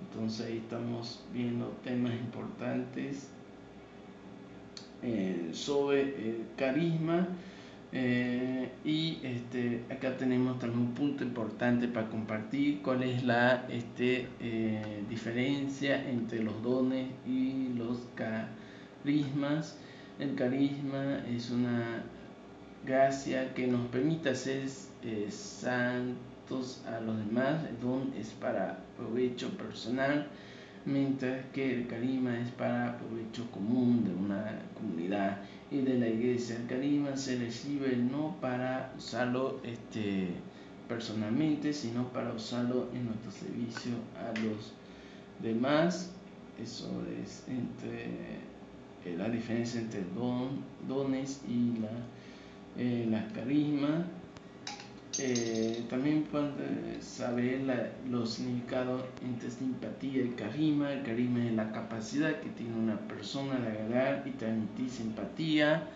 Entonces 0.01 0.45
ahí 0.45 0.57
estamos 0.57 1.23
viendo 1.33 1.69
temas 1.83 2.13
importantes 2.13 3.29
eh, 5.05 5.49
sobre 5.53 6.01
el 6.01 6.45
carisma. 6.57 7.27
Eh, 7.91 8.71
y 8.83 9.19
este, 9.23 9.83
acá 9.91 10.17
tenemos 10.17 10.57
también 10.57 10.81
un 10.81 10.93
punto 10.95 11.23
importante 11.23 11.87
para 11.87 12.09
compartir 12.09 12.81
cuál 12.81 13.03
es 13.03 13.23
la 13.23 13.67
este, 13.69 14.27
eh, 14.39 15.03
diferencia 15.07 16.09
entre 16.09 16.41
los 16.43 16.61
dones 16.63 17.07
y 17.27 17.69
los 17.77 17.99
carismas. 18.15 19.77
El 20.17 20.33
carisma 20.33 21.23
es 21.29 21.51
una 21.51 22.03
gracia 22.83 23.53
que 23.53 23.67
nos 23.67 23.85
permite 23.89 24.33
ser 24.33 24.67
santos 25.29 26.83
a 26.87 26.99
los 26.99 27.17
demás. 27.19 27.63
El 27.69 27.79
don 27.79 28.11
es 28.19 28.29
para 28.29 28.79
provecho 28.97 29.49
personal 29.51 30.27
mientras 30.85 31.45
que 31.53 31.73
el 31.73 31.87
carisma 31.87 32.39
es 32.39 32.49
para 32.51 32.97
provecho 32.97 33.49
común 33.51 34.03
de 34.05 34.13
una 34.13 34.61
comunidad 34.75 35.39
y 35.71 35.79
de 35.79 35.97
la 35.99 36.07
iglesia. 36.07 36.57
El 36.57 36.67
carisma 36.67 37.17
se 37.17 37.37
recibe 37.37 37.95
no 37.95 38.35
para 38.39 38.93
usarlo 38.97 39.59
este, 39.63 40.29
personalmente, 40.87 41.73
sino 41.73 42.07
para 42.09 42.31
usarlo 42.33 42.89
en 42.93 43.05
nuestro 43.05 43.31
servicio 43.31 43.93
a 44.15 44.37
los 44.39 44.73
demás. 45.41 46.11
Eso 46.61 46.89
es 47.21 47.43
entre 47.47 48.05
eh, 49.05 49.17
la 49.17 49.27
diferencia 49.29 49.81
entre 49.81 50.03
don, 50.15 50.63
dones 50.87 51.41
y 51.47 51.79
la, 51.79 52.81
eh, 52.81 53.07
la 53.09 53.27
carisma. 53.33 54.05
Eh, 55.19 55.85
también 55.89 56.23
pueden 56.23 56.53
saber 56.99 57.61
los 58.09 58.31
significados 58.31 59.03
entre 59.23 59.49
simpatía 59.49 60.23
y 60.23 60.29
carisma. 60.29 60.91
El 60.91 61.03
carisma 61.03 61.45
es 61.45 61.53
la 61.53 61.71
capacidad 61.71 62.39
que 62.41 62.49
tiene 62.49 62.75
una 62.75 62.97
persona 63.07 63.57
de 63.59 63.67
agradar 63.69 64.23
y 64.25 64.31
transmitir 64.31 64.89
simpatía 64.89 65.87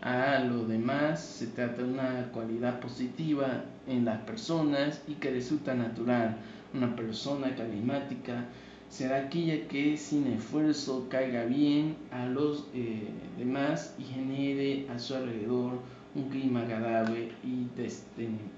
a 0.00 0.38
los 0.40 0.68
demás. 0.68 1.20
Se 1.20 1.48
trata 1.48 1.82
de 1.82 1.88
una 1.88 2.30
cualidad 2.32 2.80
positiva 2.80 3.64
en 3.86 4.04
las 4.04 4.20
personas 4.22 5.02
y 5.08 5.14
que 5.14 5.30
resulta 5.30 5.74
natural. 5.74 6.36
Una 6.72 6.94
persona 6.96 7.54
carismática 7.54 8.46
será 8.88 9.16
aquella 9.16 9.66
que 9.68 9.96
sin 9.96 10.26
esfuerzo 10.28 11.08
caiga 11.10 11.44
bien 11.44 11.96
a 12.10 12.26
los 12.26 12.68
eh, 12.74 13.08
demás 13.38 13.94
y 13.98 14.04
genere 14.04 14.86
a 14.88 14.98
su 14.98 15.14
alrededor 15.14 15.80
un 16.14 16.28
clima 16.28 16.62
agradable 16.62 17.32
y, 17.42 17.66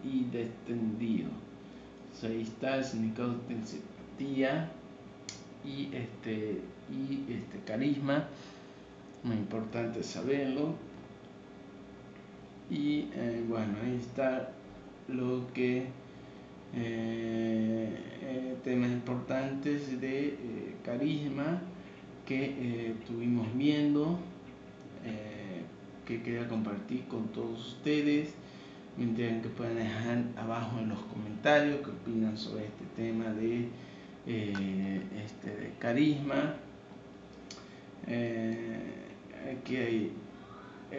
y 0.05 0.25
descendido. 0.31 1.31
ahí 2.23 2.43
está 2.43 2.77
el 2.77 2.85
significado 2.85 3.35
de 3.49 3.65
simpatía 3.65 4.71
y 5.65 5.89
este, 5.95 6.61
y 6.91 7.33
este 7.33 7.59
carisma. 7.67 8.29
Muy 9.23 9.37
importante 9.37 10.03
saberlo. 10.03 10.75
Y 12.71 13.09
eh, 13.15 13.45
bueno, 13.49 13.75
ahí 13.83 13.97
está 14.01 14.53
lo 15.09 15.47
que 15.53 15.87
eh, 16.75 17.97
eh, 18.23 18.57
temas 18.65 18.91
importantes 18.91 20.01
de 20.01 20.37
carisma 20.85 21.63
que 22.27 22.91
estuvimos 22.91 23.47
viendo 23.57 24.19
que 26.07 26.23
quería 26.23 26.49
compartir 26.49 27.05
con 27.09 27.29
todos 27.29 27.75
ustedes. 27.75 28.35
Me 28.97 29.05
entienden 29.05 29.43
que 29.43 29.49
pueden 29.49 29.77
dejar 29.77 30.23
abajo 30.37 30.79
en 30.79 30.89
los 30.89 30.99
comentarios 31.01 31.81
qué 31.85 31.91
opinan 31.91 32.37
sobre 32.39 32.67
este 32.67 32.85
tema 32.97 33.27
de, 33.33 33.69
eh, 34.27 35.01
este, 35.25 35.51
de 35.55 35.73
carisma. 35.79 36.55
aquí 38.07 39.77
hay, 39.77 40.13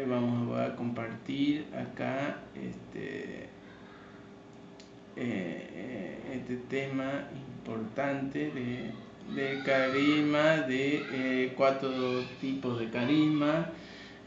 vamos 0.07 0.59
a 0.59 0.75
compartir 0.75 1.65
acá 1.73 2.37
este, 2.55 3.49
este 5.15 6.57
tema 6.69 7.27
importante 7.33 8.51
de 8.51 8.91
de 9.35 9.61
carisma, 9.63 10.57
de 10.61 11.05
eh, 11.11 11.53
cuatro 11.55 11.89
tipos 12.39 12.79
de 12.79 12.89
carisma, 12.89 13.69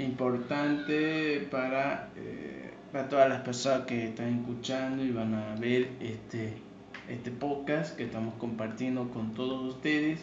importante 0.03 1.47
para, 1.51 2.09
eh, 2.17 2.71
para 2.93 3.09
todas 3.09 3.29
las 3.29 3.43
personas 3.43 3.87
que 3.87 4.09
están 4.09 4.41
escuchando 4.41 5.05
y 5.05 5.11
van 5.11 5.35
a 5.35 5.55
ver 5.57 5.91
este, 6.01 6.55
este 7.09 7.31
podcast 7.31 7.97
que 7.97 8.05
estamos 8.05 8.35
compartiendo 8.35 9.11
con 9.11 9.35
todos 9.35 9.75
ustedes. 9.75 10.21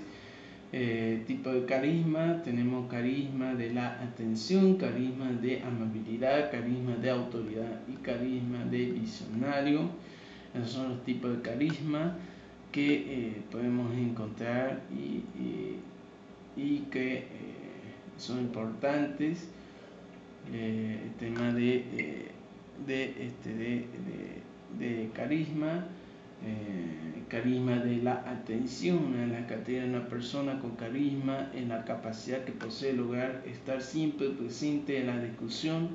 Eh, 0.73 1.23
tipo 1.27 1.49
de 1.49 1.65
carisma, 1.65 2.41
tenemos 2.43 2.89
carisma 2.89 3.53
de 3.55 3.73
la 3.73 4.01
atención, 4.01 4.75
carisma 4.75 5.31
de 5.31 5.61
amabilidad, 5.61 6.51
carisma 6.51 6.95
de 6.95 7.09
autoridad 7.09 7.81
y 7.87 7.93
carisma 8.03 8.65
de 8.65 8.91
visionario. 8.91 9.89
Esos 10.53 10.71
son 10.71 10.89
los 10.89 11.03
tipos 11.05 11.31
de 11.37 11.41
carisma 11.41 12.17
que 12.71 12.95
eh, 12.95 13.41
podemos 13.49 13.95
encontrar 13.95 14.81
y, 14.91 15.23
y, 16.59 16.79
que 16.91 17.25
son 18.17 18.39
importantes. 18.39 19.47
Eh, 20.53 20.97
tema 21.19 21.51
de, 21.51 22.29
de, 22.85 23.03
este, 23.19 23.53
de, 23.53 23.85
de, 24.79 25.09
carisma, 25.13 25.85
carisma 27.27 27.79
de 27.79 27.97
la 27.97 28.23
atención, 28.29 29.15
en 29.15 29.33
la 29.33 29.45
cartera 29.47 29.83
de 29.83 29.89
una 29.89 30.07
persona 30.07 30.59
con 30.59 30.75
carisma, 30.75 31.51
en 31.53 31.69
la 31.69 31.83
capacidad 31.83 32.45
que 32.45 32.53
posee 32.53 32.93
lograr 32.93 33.43
estar 33.45 33.81
siempre 33.81 34.29
presente 34.29 34.99
en 34.99 35.07
la 35.07 35.19
discusión, 35.19 35.89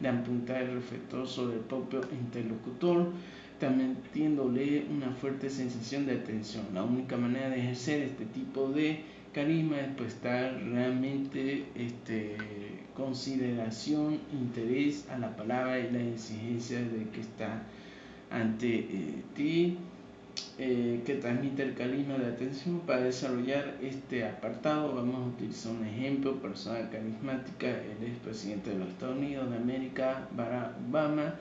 de 0.00 0.08
apuntar 0.08 0.62
el 0.62 0.74
reflector 0.74 1.26
sobre 1.26 1.54
el 1.56 1.62
propio 1.62 2.02
interlocutor, 2.12 3.12
también 3.58 3.96
tiéndole 4.12 4.84
una 4.90 5.10
fuerte 5.12 5.48
sensación 5.48 6.06
de 6.06 6.12
atención. 6.12 6.64
La 6.74 6.82
única 6.84 7.16
manera 7.16 7.48
de 7.48 7.58
ejercer 7.58 8.02
este 8.02 8.26
tipo 8.26 8.68
de 8.68 9.00
carisma 9.36 9.78
es 9.78 9.88
prestar 9.88 10.58
realmente 10.72 11.66
este, 11.74 12.36
consideración, 12.96 14.18
interés 14.32 15.06
a 15.10 15.18
la 15.18 15.36
palabra 15.36 15.78
y 15.78 15.90
la 15.90 16.02
exigencia 16.02 16.80
de 16.80 17.10
que 17.12 17.20
está 17.20 17.62
ante 18.30 18.78
eh, 18.78 19.22
ti, 19.34 19.76
eh, 20.58 21.02
que 21.04 21.16
transmite 21.16 21.64
el 21.64 21.74
carisma 21.74 22.16
de 22.16 22.28
atención. 22.28 22.80
Para 22.80 23.02
desarrollar 23.02 23.76
este 23.82 24.24
apartado 24.24 24.94
vamos 24.94 25.16
a 25.16 25.28
utilizar 25.28 25.72
un 25.72 25.84
ejemplo, 25.84 26.40
persona 26.40 26.88
carismática, 26.88 27.68
el 27.68 28.08
expresidente 28.08 28.70
de 28.70 28.78
los 28.78 28.88
Estados 28.88 29.18
Unidos 29.18 29.50
de 29.50 29.56
América, 29.58 30.26
Barack 30.34 30.72
Obama 30.88 31.34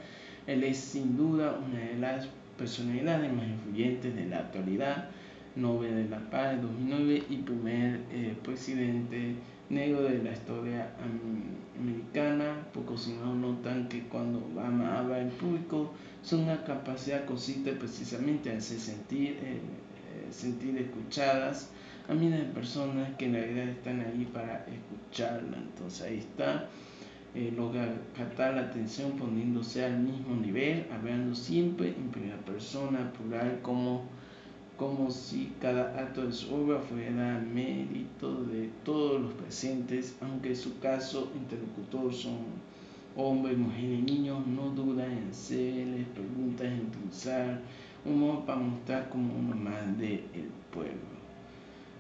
él 0.48 0.64
es 0.64 0.78
sin 0.78 1.18
duda 1.18 1.60
una 1.66 1.80
de 1.80 1.98
las 1.98 2.28
personalidades 2.58 3.34
más 3.34 3.48
influyentes 3.48 4.16
de 4.16 4.26
la 4.28 4.40
actualidad, 4.40 5.10
Nobel 5.56 5.96
de 5.96 6.10
la 6.10 6.20
Paz 6.30 6.56
de 6.56 6.62
2009 6.62 7.24
y 7.30 7.38
primer 7.38 8.02
eh, 8.12 8.36
presidente 8.44 9.36
negro 9.70 10.04
de 10.04 10.24
la 10.24 10.32
historia 10.32 10.92
americana. 11.80 12.68
Pocos 12.74 13.08
no 13.08 13.36
notan 13.36 13.88
que 13.90 14.04
cuando 14.04 14.40
Obama 14.40 15.00
habla 15.00 15.20
en 15.20 15.30
público, 15.30 15.94
una 16.32 16.64
capacidad 16.64 17.26
consiste 17.26 17.74
precisamente 17.74 18.52
en 18.52 18.58
hacer 18.58 18.80
sentir, 18.80 19.38
eh, 19.42 19.60
eh, 19.60 20.28
sentir 20.32 20.78
escuchadas 20.78 21.70
a 22.08 22.14
miles 22.14 22.40
de 22.40 22.46
personas 22.46 23.10
que 23.18 23.26
en 23.26 23.34
realidad 23.34 23.70
están 23.70 24.02
ahí 24.02 24.28
para 24.34 24.66
escucharla. 24.66 25.58
Entonces 25.58 26.02
ahí 26.02 26.18
está 26.20 26.68
eh, 27.36 27.54
lograr 27.56 27.94
captar 28.16 28.54
la 28.54 28.62
atención 28.62 29.12
poniéndose 29.18 29.84
al 29.84 30.00
mismo 30.00 30.36
nivel, 30.38 30.88
hablando 30.90 31.36
siempre 31.36 31.90
en 31.90 32.10
primera 32.10 32.38
persona, 32.38 33.12
plural, 33.12 33.60
como, 33.62 34.06
como 34.78 35.10
si 35.10 35.54
cada 35.62 35.98
acto 35.98 36.26
de 36.26 36.34
su 36.34 36.54
obra 36.54 36.80
fuera 36.80 37.40
mérito 37.40 38.44
de 38.44 38.70
todos 38.84 39.22
los 39.22 39.34
presentes, 39.34 40.16
aunque 40.22 40.56
su 40.56 40.80
caso 40.80 41.32
interlocutor 41.36 42.14
son 42.14 42.40
hombres, 43.16 43.58
mujeres 43.58 44.00
y 44.00 44.02
niños, 44.02 44.46
no 44.46 44.70
duda 44.72 45.06
en 45.06 45.30
hacerles 45.30 46.06
preguntas, 46.14 46.68
en 46.68 46.88
utilizar 46.88 47.62
humor 48.04 48.46
para 48.46 48.60
mostrar 48.60 49.10
como 49.10 49.34
uno 49.34 49.56
más 49.56 49.98
del 49.98 50.22
pueblo. 50.72 51.16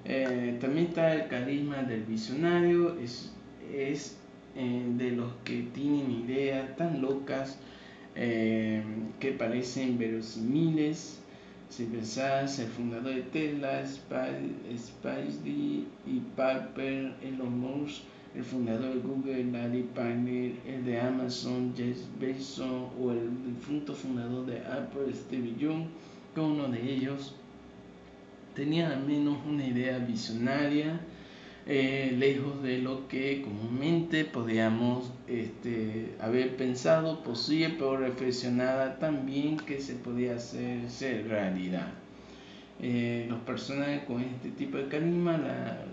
Eh, 0.03 0.57
también 0.61 0.87
está 0.87 1.15
el 1.15 1.27
carisma 1.27 1.81
del 1.83 2.03
visionario, 2.03 2.99
es, 2.99 3.33
es 3.73 4.17
eh, 4.55 4.85
de 4.97 5.11
los 5.11 5.31
que 5.43 5.63
tienen 5.73 6.11
ideas 6.11 6.75
tan 6.75 7.01
locas 7.01 7.57
eh, 8.15 8.83
que 9.19 9.31
parecen 9.31 9.97
verosimiles. 9.97 11.21
Si 11.69 11.85
pensás, 11.85 12.59
el 12.59 12.67
fundador 12.67 13.15
de 13.15 13.21
Tesla, 13.23 13.85
Spidey 13.85 15.87
y 16.05 16.19
Piper, 16.35 17.15
Elon 17.21 17.59
Musk, 17.59 18.03
el 18.35 18.43
fundador 18.43 18.93
de 18.93 18.99
Google, 18.99 19.45
Larry 19.45 19.83
Page, 19.95 20.55
el 20.67 20.85
de 20.85 20.99
Amazon, 20.99 21.73
Jeff 21.75 21.97
Bezos, 22.19 22.91
o 23.01 23.11
el 23.11 23.29
difunto 23.45 23.93
fundador 23.93 24.45
de 24.45 24.59
Apple, 24.59 25.13
Steve 25.13 25.55
Jobs, 25.59 25.87
que 26.33 26.41
uno 26.41 26.67
de 26.67 26.81
ellos 26.81 27.33
tenía 28.53 28.91
al 28.91 29.05
menos 29.05 29.37
una 29.45 29.65
idea 29.65 29.97
visionaria 29.99 30.99
eh, 31.67 32.13
lejos 32.17 32.61
de 32.61 32.77
lo 32.77 33.07
que 33.07 33.41
comúnmente 33.41 34.23
podíamos 34.23 35.11
este, 35.27 36.13
haber 36.19 36.55
pensado 36.57 37.23
posible, 37.23 37.75
pero 37.77 37.97
reflexionada 37.97 38.99
también 38.99 39.57
que 39.57 39.81
se 39.81 39.95
podía 39.95 40.35
hacer 40.35 40.89
ser 40.89 41.27
realidad. 41.27 41.91
Eh, 42.81 43.25
los 43.29 43.39
personajes 43.39 44.03
con 44.03 44.21
este 44.21 44.49
tipo 44.49 44.77
de 44.77 44.89
carisma 44.89 45.37
la, 45.37 45.85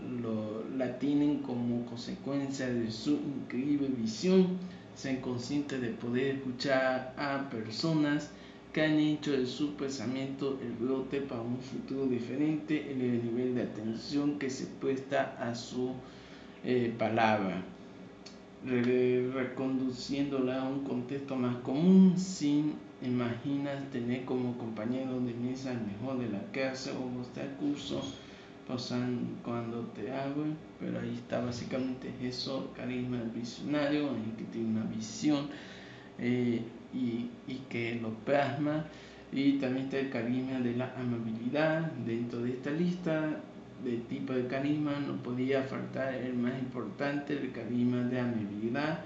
la 0.77 0.99
tienen 0.99 1.39
como 1.39 1.87
consecuencia 1.87 2.69
de 2.69 2.91
su 2.91 3.13
increíble 3.13 3.89
visión, 3.97 4.59
sean 4.95 5.17
conscientes 5.23 5.81
de 5.81 5.89
poder 5.89 6.37
escuchar 6.37 7.15
a 7.17 7.49
personas 7.51 8.31
que 8.73 8.83
han 8.83 8.99
hecho 8.99 9.33
de 9.33 9.47
su 9.47 9.75
pensamiento 9.75 10.59
el 10.63 10.73
brote 10.73 11.21
para 11.21 11.43
un 11.43 11.59
futuro 11.59 12.07
diferente 12.07 12.91
en 12.91 13.01
el 13.03 13.25
nivel 13.25 13.55
de 13.55 13.63
atención 13.63 14.39
que 14.39 14.49
se 14.49 14.67
presta 14.67 15.37
a 15.39 15.55
su 15.55 15.93
eh, 16.65 16.95
palabra, 16.99 17.63
reconduciéndola 18.65 20.63
a 20.63 20.69
un 20.69 20.85
contexto 20.85 21.37
más 21.37 21.57
común 21.57 22.15
sin 22.17 22.75
imaginas 23.03 23.91
tener 23.91 24.25
como 24.25 24.57
compañero 24.57 25.21
de 25.21 25.35
mesa 25.35 25.73
el 25.73 25.81
mejor 25.81 26.19
de 26.19 26.31
la 26.31 26.43
casa 26.53 26.93
o 26.99 27.07
mostrar 27.07 27.57
curso 27.57 28.01
pasan 28.67 29.39
cuando 29.45 29.81
te 29.89 30.13
hablo, 30.13 30.45
pero 30.79 31.01
ahí 31.01 31.15
está 31.15 31.41
básicamente 31.45 32.13
eso, 32.23 32.73
carisma 32.77 33.21
visionario, 33.35 34.09
en 34.15 34.37
que 34.37 34.45
tiene 34.45 34.69
una 34.69 34.85
visión. 34.85 35.49
Eh, 36.19 36.63
y, 36.95 37.31
y 37.47 37.63
que 37.69 37.99
lo 38.01 38.11
plasma. 38.11 38.87
Y 39.33 39.59
también 39.59 39.87
está 39.87 39.99
el 39.99 40.11
carisma 40.11 40.61
de 40.61 40.77
la 40.77 40.95
amabilidad. 40.97 41.91
Dentro 42.07 42.41
de 42.41 42.51
esta 42.51 42.71
lista 42.71 43.41
de 43.85 43.97
tipo 44.09 44.33
de 44.33 44.47
carisma 44.47 44.99
no 45.01 45.23
podía 45.23 45.63
faltar 45.63 46.15
el 46.15 46.35
más 46.35 46.59
importante, 46.59 47.33
el 47.33 47.53
carisma 47.53 48.03
de 48.05 48.21
amabilidad. 48.21 49.01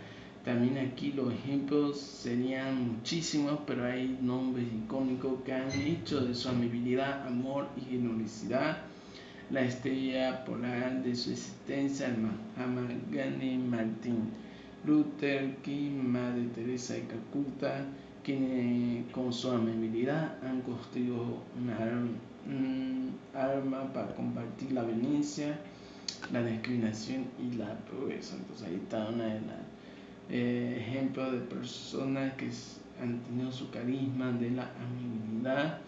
También 0.45 0.79
aquí 0.79 1.13
los 1.13 1.33
ejemplos 1.33 1.99
serían 2.01 2.93
muchísimos, 2.93 3.61
pero 3.67 3.85
hay 3.85 4.19
nombres 4.21 4.67
icónicos 4.85 5.43
que 5.45 5.53
han 5.53 5.71
hecho 5.73 6.21
de 6.21 6.35
su 6.35 6.49
amabilidad, 6.49 7.27
amor 7.27 7.69
y 7.77 7.91
generosidad 7.91 8.79
la 9.51 9.63
estrella 9.63 10.45
polar 10.45 11.03
de 11.03 11.15
su 11.15 11.31
existencia, 11.31 12.09
el 12.09 12.17
Mahatma 12.19 12.89
Gandhi 13.11 13.59
Martin 13.59 14.31
Luther 14.87 15.57
King, 15.63 16.03
Madre 16.03 16.47
Teresa 16.55 16.95
de 16.95 17.07
Calcuta, 17.07 17.85
quienes 18.23 19.11
con 19.13 19.33
su 19.33 19.51
amabilidad 19.51 20.39
han 20.45 20.63
construido 20.63 21.43
una 21.61 21.77
arma 23.35 23.93
para 23.93 24.15
compartir 24.15 24.73
la 24.73 24.83
venencia, 24.83 25.59
la 26.33 26.43
discriminación 26.43 27.27
y 27.39 27.57
la 27.57 27.75
pobreza. 27.81 28.37
Entonces 28.37 28.69
ahí 28.69 28.75
está 28.77 29.09
una 29.09 29.25
de 29.25 29.41
las 29.41 29.61
eh, 30.31 30.77
ejemplos 30.81 31.33
de 31.33 31.39
personas 31.39 32.33
que 32.35 32.51
han 33.01 33.21
tenido 33.25 33.53
su 33.53 33.71
carisma 33.71 34.33
de 34.33 34.51
la 34.51 34.71
amabilidad. 34.81 35.81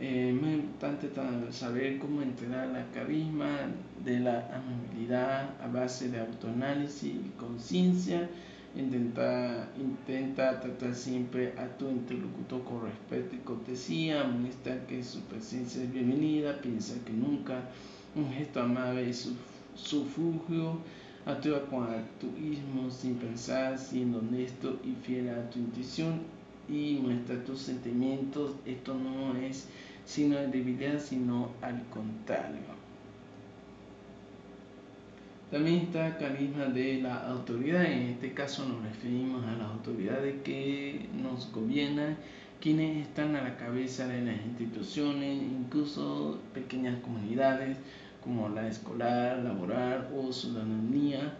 Eh, 0.00 0.36
muy 0.38 0.54
importante 0.54 1.08
saber 1.52 1.98
cómo 1.98 2.20
entrenar 2.20 2.66
la 2.68 2.84
carisma 2.90 3.70
de 4.04 4.18
la 4.18 4.50
amabilidad 4.52 5.50
a 5.62 5.68
base 5.68 6.08
de 6.08 6.18
autoanálisis 6.18 7.14
y 7.14 7.30
conciencia. 7.38 8.28
Intenta, 8.74 9.68
intenta 9.78 10.60
tratar 10.60 10.96
siempre 10.96 11.54
a 11.56 11.68
tu 11.78 11.88
interlocutor 11.88 12.64
con 12.64 12.82
respeto 12.82 13.36
y 13.36 13.38
cortesía, 13.38 14.24
muestra 14.24 14.84
que 14.88 15.04
su 15.04 15.20
presencia 15.20 15.84
es 15.84 15.92
bienvenida, 15.92 16.60
piensa 16.60 16.94
que 17.04 17.12
nunca 17.12 17.62
un 18.16 18.32
gesto 18.32 18.62
amable 18.62 19.08
es 19.08 19.30
sufugio, 19.76 20.78
actúa 21.24 21.66
con 21.66 21.84
altruismo 21.84 22.90
sin 22.90 23.14
pensar, 23.14 23.78
siendo 23.78 24.18
honesto 24.18 24.80
y 24.82 24.94
fiel 25.06 25.28
a 25.28 25.48
tu 25.50 25.60
intuición 25.60 26.22
y 26.68 26.98
muestra 27.02 27.42
tus 27.44 27.60
sentimientos. 27.60 28.52
Esto 28.64 28.94
no 28.94 29.36
es 29.36 29.68
sino 30.04 30.36
de 30.36 30.48
debilidad, 30.48 31.00
sino 31.00 31.50
al 31.62 31.82
contrario. 31.88 32.74
También 35.50 35.76
está 35.76 36.08
el 36.08 36.16
carisma 36.16 36.64
de 36.66 37.00
la 37.02 37.28
autoridad, 37.28 37.84
en 37.84 38.08
este 38.08 38.32
caso 38.32 38.66
nos 38.66 38.82
referimos 38.82 39.44
a 39.44 39.52
las 39.52 39.70
autoridades 39.70 40.42
que 40.42 41.08
nos 41.22 41.52
gobiernan, 41.52 42.16
quienes 42.60 43.06
están 43.06 43.36
a 43.36 43.42
la 43.42 43.56
cabeza 43.56 44.06
de 44.06 44.24
las 44.24 44.36
instituciones, 44.36 45.42
incluso 45.42 46.40
pequeñas 46.54 46.98
comunidades 47.02 47.76
como 48.22 48.48
la 48.48 48.66
escolar, 48.66 49.38
laboral 49.44 50.08
o 50.16 50.32
ciudadanía 50.32 51.34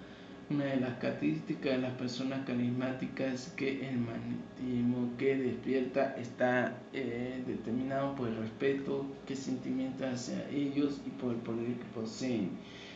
una 0.55 0.67
de 0.67 0.77
las 0.77 0.95
características 0.99 1.73
de 1.73 1.79
las 1.79 1.95
personas 1.95 2.47
carismáticas 2.47 3.35
es 3.35 3.49
que 3.57 3.89
el 3.89 3.99
magnetismo 3.99 5.11
que 5.19 5.37
despierta 5.37 6.15
está 6.17 6.79
eh, 6.93 7.43
determinado 7.45 8.15
por 8.15 8.29
el 8.29 8.37
respeto 8.37 9.05
que 9.27 9.35
sentimientos 9.35 10.07
hacia 10.07 10.49
ellos 10.51 11.01
y 11.07 11.11
por 11.11 11.33
el 11.33 11.41
poder 11.41 11.75
que 11.75 11.85
poseen. 11.93 12.51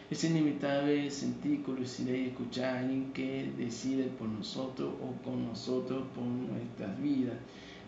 Es 0.08 0.22
inevitable 0.22 1.10
sentir 1.10 1.62
curiosidad 1.64 2.14
y 2.14 2.26
escuchar 2.26 2.76
a 2.76 2.78
alguien 2.78 3.12
que 3.12 3.50
decide 3.58 4.04
por 4.04 4.28
nosotros 4.28 4.94
o 5.02 5.20
con 5.24 5.44
nosotros 5.44 6.04
por 6.14 6.24
nuestras 6.24 7.02
vidas. 7.02 7.36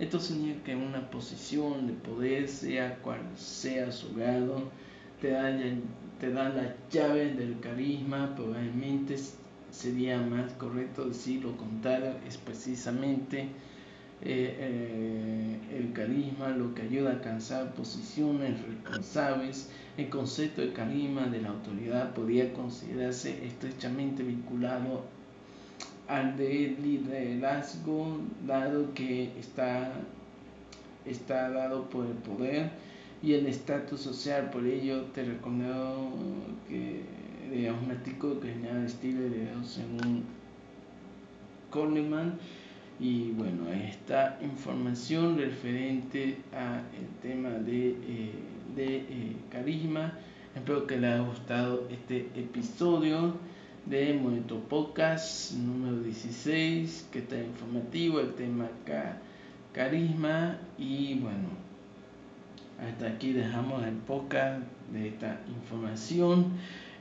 Esto 0.01 0.19
significa 0.19 0.65
que 0.65 0.77
una 0.77 1.09
posición 1.11 1.87
de 1.87 1.93
poder, 1.93 2.49
sea 2.49 2.99
cual 3.03 3.21
sea 3.37 3.93
su 3.93 4.15
grado, 4.15 4.69
te 5.21 5.31
da, 5.31 5.57
te 6.19 6.33
da 6.33 6.49
las 6.49 6.75
llaves 6.91 7.37
del 7.39 7.61
carisma, 7.61 8.35
probablemente 8.35 9.17
sería 9.71 10.21
más 10.21 10.53
correcto 10.53 11.07
decir 11.07 11.43
lo 11.43 11.57
contrario, 11.57 12.15
es 12.27 12.37
precisamente 12.37 13.49
eh, 14.23 14.55
eh, 14.59 15.79
el 15.79 15.93
carisma 15.95 16.51
lo 16.51 16.75
que 16.75 16.83
ayuda 16.83 17.11
a 17.11 17.13
alcanzar 17.15 17.73
posiciones 17.73 18.61
responsables. 18.63 19.71
El 19.97 20.11
concepto 20.11 20.61
de 20.61 20.73
carisma 20.73 21.27
de 21.27 21.41
la 21.41 21.51
autoridad 21.51 22.13
podría 22.13 22.53
considerarse 22.53 23.47
estrechamente 23.47 24.23
vinculado 24.23 25.05
al 26.07 26.37
de 26.37 26.77
liderazgo, 26.83 28.19
dado 28.47 28.93
que 28.95 29.33
está, 29.39 29.93
está 31.07 31.51
dado 31.51 31.89
por 31.89 32.05
el 32.07 32.15
poder 32.15 32.71
y 33.23 33.35
el 33.35 33.47
estatus 33.47 34.01
social. 34.01 34.51
Por 34.51 34.67
ello, 34.67 35.05
te 35.15 35.25
recomiendo 35.25 36.11
que 36.69 37.05
digamos, 37.51 37.85
un 37.85 37.91
artículo 37.91 38.41
que 38.41 38.53
genera 38.53 38.85
estilo 38.85 39.23
de 39.23 39.49
según 39.65 40.25
Coleman. 41.71 42.39
Y 42.99 43.31
bueno, 43.31 43.71
esta 43.71 44.39
información 44.43 45.39
referente 45.39 46.37
al 46.53 46.85
tema 47.23 47.49
de, 47.51 47.91
eh, 47.91 48.33
de 48.77 48.97
eh, 48.97 49.37
carisma. 49.51 50.19
Espero 50.55 50.87
que 50.87 50.97
les 50.99 51.13
haya 51.13 51.23
gustado 51.23 51.89
este 51.91 52.29
episodio 52.35 53.35
de 53.87 54.13
Momento 54.15 54.61
Podcast 54.61 55.53
número 55.53 56.03
16, 56.03 57.09
que 57.11 57.21
está 57.21 57.41
informativo, 57.41 58.21
el 58.21 58.35
tema 58.35 58.69
carisma. 59.73 60.59
Y 60.77 61.15
bueno, 61.21 61.49
hasta 62.79 63.09
aquí 63.09 63.33
dejamos 63.33 63.83
el 63.85 63.95
podcast 63.95 64.63
de 64.93 65.09
esta 65.09 65.41
información. 65.49 66.53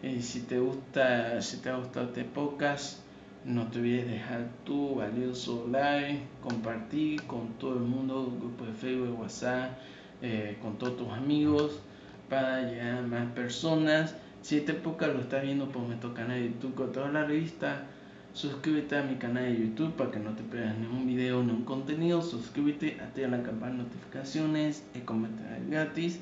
Eh, 0.01 0.21
si 0.21 0.43
te 0.43 0.57
gusta, 0.59 1.41
si 1.41 1.57
te 1.57 1.69
ha 1.69 1.75
gustado 1.75 2.05
este 2.05 2.23
podcast, 2.23 2.99
no 3.43 3.67
te 3.67 3.79
olvides 3.79 4.07
dejar 4.07 4.47
tu 4.63 4.95
valioso 4.95 5.67
like, 5.69 6.21
compartir 6.41 7.21
con 7.23 7.49
todo 7.59 7.73
el 7.73 7.81
mundo, 7.81 8.33
grupo 8.39 8.65
de 8.65 8.71
Facebook, 8.71 9.19
WhatsApp, 9.19 9.77
eh, 10.21 10.57
con 10.61 10.77
todos 10.77 10.95
tus 10.95 11.09
amigos, 11.09 11.81
para 12.29 12.61
llegar 12.61 12.99
a 12.99 13.01
más 13.01 13.29
personas. 13.33 14.15
Si 14.41 14.55
este 14.55 14.73
podcast 14.73 15.15
lo 15.15 15.19
estás 15.19 15.43
viendo 15.43 15.69
por 15.69 15.81
nuestro 15.81 16.13
canal 16.13 16.39
de 16.39 16.47
YouTube 16.47 16.75
con 16.75 16.93
toda 16.93 17.09
la 17.09 17.25
revista, 17.25 17.83
suscríbete 18.31 18.95
a 18.95 19.03
mi 19.03 19.15
canal 19.15 19.43
de 19.43 19.59
YouTube 19.59 19.95
para 19.95 20.11
que 20.11 20.19
no 20.19 20.31
te 20.31 20.43
pierdas 20.43 20.77
ningún 20.77 21.07
video, 21.07 21.43
ningún 21.43 21.65
contenido. 21.65 22.21
Suscríbete, 22.21 23.01
activa 23.01 23.27
la 23.27 23.43
campana 23.43 23.73
de 23.73 23.83
notificaciones, 23.83 24.85
el 24.93 25.03
comentario 25.03 25.65
gratis. 25.69 26.21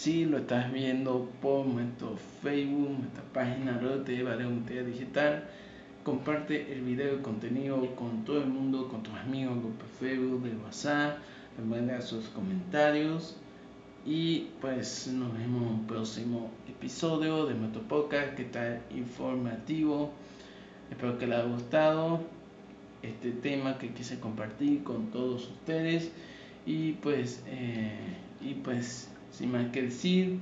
Si 0.00 0.24
lo 0.24 0.38
estás 0.38 0.72
viendo 0.72 1.28
por 1.42 1.66
nuestro 1.66 2.16
Facebook, 2.40 2.88
nuestra 3.00 3.22
página 3.34 3.76
de 3.76 4.84
Digital, 4.84 5.44
comparte 6.04 6.72
el 6.72 6.80
video 6.80 7.16
y 7.16 7.18
contenido 7.18 7.94
con 7.96 8.24
todo 8.24 8.38
el 8.38 8.46
mundo, 8.46 8.88
con 8.88 9.02
tus 9.02 9.12
amigos, 9.16 9.58
grupo 9.58 9.84
Facebook, 9.98 10.42
de 10.44 10.56
WhatsApp, 10.56 11.18
manda 11.68 12.00
sus 12.00 12.28
comentarios. 12.28 13.36
Y 14.06 14.48
pues 14.62 15.06
nos 15.08 15.34
vemos 15.34 15.64
en 15.64 15.68
un 15.68 15.86
próximo 15.86 16.50
episodio 16.66 17.44
de 17.44 17.52
nuestro 17.56 17.82
podcast. 17.82 18.36
Que 18.36 18.44
está 18.44 18.80
informativo. 18.96 20.12
Espero 20.90 21.18
que 21.18 21.26
les 21.26 21.40
haya 21.40 21.46
gustado 21.46 22.22
este 23.02 23.32
tema 23.32 23.76
que 23.76 23.92
quise 23.92 24.18
compartir 24.18 24.82
con 24.82 25.10
todos 25.10 25.50
ustedes. 25.50 26.10
Y 26.64 26.92
pues 26.92 27.42
eh, 27.48 27.98
y 28.40 28.54
pues 28.54 29.09
sin 29.32 29.52
más 29.52 29.70
que 29.72 29.82
decir, 29.82 30.38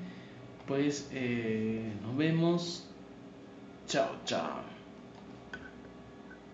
pues 0.66 1.08
eh, 1.12 1.92
nos 2.02 2.16
vemos. 2.16 2.84
Chao, 3.86 4.10
chao. 4.24 4.77